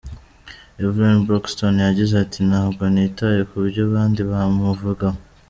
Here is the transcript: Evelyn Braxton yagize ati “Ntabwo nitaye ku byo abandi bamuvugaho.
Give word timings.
Evelyn 0.85 1.19
Braxton 1.27 1.75
yagize 1.87 2.13
ati 2.23 2.39
“Ntabwo 2.49 2.83
nitaye 2.93 3.41
ku 3.49 3.55
byo 3.67 3.81
abandi 3.89 4.19
bamuvugaho. 4.29 5.19